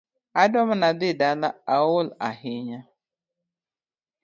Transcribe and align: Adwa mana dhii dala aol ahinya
Adwa 0.41 0.61
mana 0.69 0.87
dhii 0.99 1.17
dala 1.21 1.49
aol 1.75 2.07
ahinya 2.27 2.79